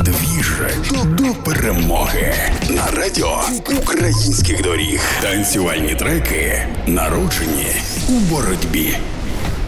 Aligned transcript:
Двіж 0.00 0.52
до 1.04 1.24
перемоги 1.24 2.34
на 2.70 2.90
радіо 2.90 3.40
українських 3.82 4.62
доріг. 4.62 5.00
Танцювальні 5.22 5.94
треки 5.94 6.66
народжені 6.86 7.66
у 8.08 8.12
боротьбі. 8.12 8.96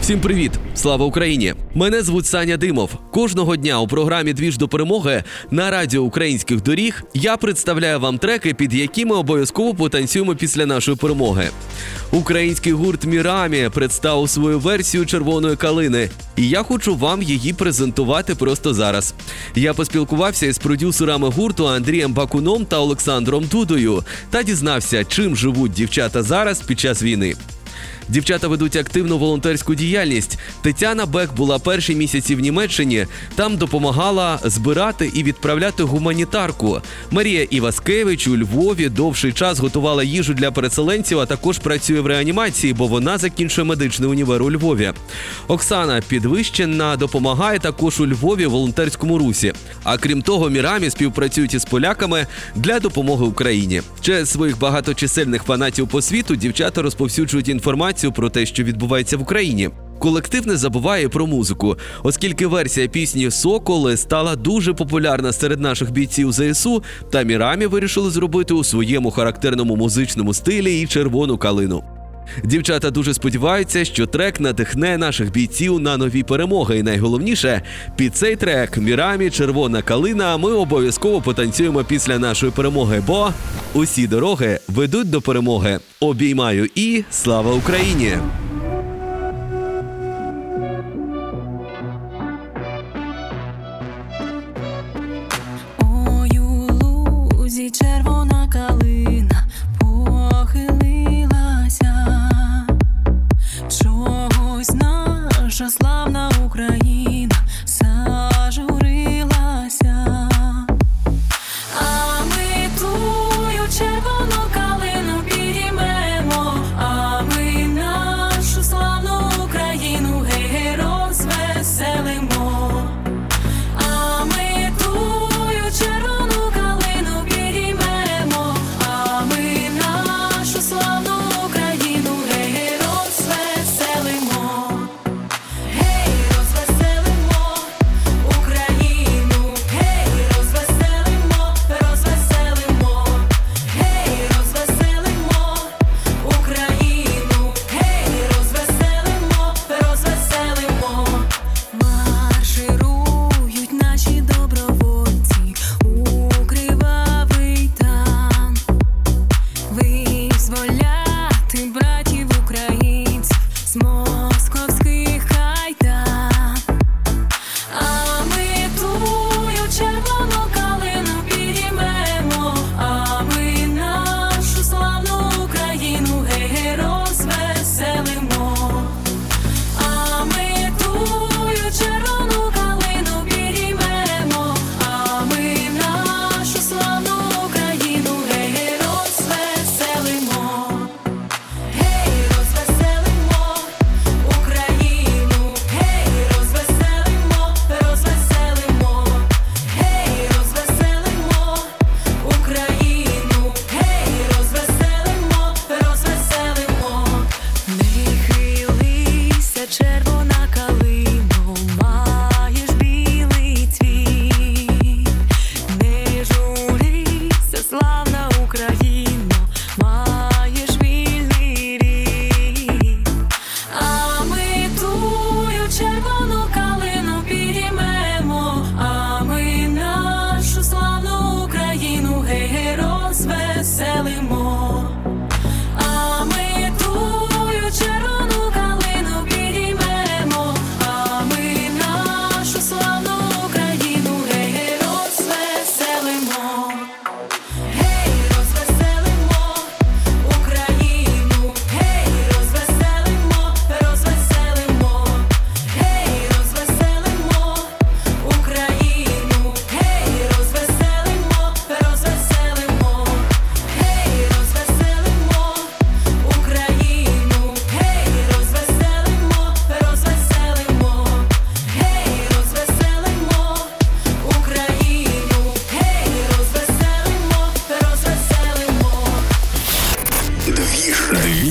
Всім 0.01 0.19
привіт! 0.19 0.51
Слава 0.75 1.05
Україні! 1.05 1.53
Мене 1.75 2.01
звуть 2.01 2.25
Саня 2.25 2.57
Димов. 2.57 2.89
Кожного 3.11 3.55
дня 3.55 3.79
у 3.79 3.87
програмі 3.87 4.33
Двіж 4.33 4.57
до 4.57 4.67
перемоги 4.67 5.23
на 5.51 5.71
радіо 5.71 6.01
українських 6.01 6.63
доріг 6.63 7.03
я 7.13 7.37
представляю 7.37 7.99
вам 7.99 8.17
треки, 8.17 8.53
під 8.53 8.73
які 8.73 9.05
ми 9.05 9.15
обов'язково 9.15 9.75
потанцюємо 9.75 10.35
після 10.35 10.65
нашої 10.65 10.97
перемоги. 10.97 11.49
Український 12.11 12.73
гурт 12.73 13.05
Мірамі 13.05 13.69
представив 13.73 14.29
свою 14.29 14.59
версію 14.59 15.05
червоної 15.05 15.55
калини, 15.55 16.09
і 16.35 16.49
я 16.49 16.63
хочу 16.63 16.95
вам 16.95 17.21
її 17.21 17.53
презентувати 17.53 18.35
просто 18.35 18.73
зараз. 18.73 19.13
Я 19.55 19.73
поспілкувався 19.73 20.45
із 20.45 20.57
продюсерами 20.57 21.29
гурту 21.29 21.67
Андрієм 21.67 22.13
Бакуном 22.13 22.65
та 22.65 22.79
Олександром 22.79 23.45
Дудою 23.51 24.03
та 24.29 24.43
дізнався, 24.43 25.03
чим 25.03 25.35
живуть 25.35 25.71
дівчата 25.71 26.23
зараз 26.23 26.61
під 26.61 26.79
час 26.79 27.03
війни. 27.03 27.35
Дівчата 28.11 28.47
ведуть 28.47 28.75
активну 28.75 29.17
волонтерську 29.17 29.75
діяльність. 29.75 30.39
Тетяна 30.61 31.05
Бек 31.05 31.33
була 31.33 31.59
перші 31.59 31.95
місяці 31.95 32.35
в 32.35 32.39
Німеччині. 32.39 33.07
Там 33.35 33.57
допомагала 33.57 34.39
збирати 34.43 35.11
і 35.13 35.23
відправляти 35.23 35.83
гуманітарку. 35.83 36.81
Марія 37.11 37.43
Іваскевич 37.43 38.27
у 38.27 38.37
Львові 38.37 38.89
довший 38.89 39.33
час 39.33 39.59
готувала 39.59 40.03
їжу 40.03 40.33
для 40.33 40.51
переселенців, 40.51 41.19
а 41.19 41.25
також 41.25 41.59
працює 41.59 41.99
в 41.99 42.07
реанімації, 42.07 42.73
бо 42.73 42.87
вона 42.87 43.17
закінчує 43.17 43.65
медичний 43.65 44.09
універ 44.09 44.43
у 44.43 44.51
Львові. 44.51 44.91
Оксана 45.47 46.01
Підвищена 46.07 46.95
допомагає 46.95 47.59
також 47.59 47.99
у 47.99 48.07
Львові 48.07 48.45
волонтерському 48.45 49.17
русі. 49.17 49.53
А 49.83 49.97
крім 49.97 50.21
того, 50.21 50.49
мірамі 50.49 50.89
співпрацюють 50.89 51.53
із 51.53 51.65
поляками 51.65 52.27
для 52.55 52.79
допомоги 52.79 53.25
Україні. 53.25 53.81
Через 54.01 54.29
своїх 54.29 54.59
багаточисельних 54.59 55.43
фанатів 55.43 55.87
по 55.87 56.01
світу 56.01 56.35
дівчата 56.35 56.81
розповсюджують 56.81 57.49
інформацію 57.49 58.00
про 58.09 58.29
те, 58.29 58.45
що 58.45 58.63
відбувається 58.63 59.17
в 59.17 59.21
Україні. 59.21 59.69
Колектив 59.99 60.47
не 60.47 60.57
забуває 60.57 61.09
про 61.09 61.27
музику, 61.27 61.77
оскільки 62.03 62.47
версія 62.47 62.87
пісні 62.87 63.31
Соколи 63.31 63.97
стала 63.97 64.35
дуже 64.35 64.73
популярна 64.73 65.33
серед 65.33 65.59
наших 65.59 65.91
бійців 65.91 66.31
ЗСУ, 66.31 66.83
та 67.11 67.23
Мірамі 67.23 67.65
вирішили 67.65 68.09
зробити 68.09 68.53
у 68.53 68.63
своєму 68.63 69.11
характерному 69.11 69.75
музичному 69.75 70.33
стилі 70.33 70.81
і 70.81 70.87
червону 70.87 71.37
калину. 71.37 71.83
Дівчата 72.43 72.91
дуже 72.91 73.13
сподіваються, 73.13 73.85
що 73.85 74.05
трек 74.05 74.39
надихне 74.39 74.97
наших 74.97 75.31
бійців 75.31 75.79
на 75.79 75.97
нові 75.97 76.23
перемоги. 76.23 76.77
І 76.77 76.83
найголовніше, 76.83 77.61
під 77.95 78.15
цей 78.15 78.35
трек 78.35 78.77
Мірамі 78.77 79.29
Червона 79.29 79.81
калина 79.81 80.37
ми 80.37 80.51
обов'язково 80.51 81.21
потанцюємо 81.21 81.83
після 81.83 82.19
нашої 82.19 82.51
перемоги, 82.51 83.03
бо 83.07 83.29
усі 83.73 84.07
дороги 84.07 84.59
ведуть 84.67 85.09
до 85.09 85.21
перемоги. 85.21 85.79
Обіймаю 85.99 86.69
і 86.75 87.03
слава 87.11 87.53
Україні! 87.53 88.17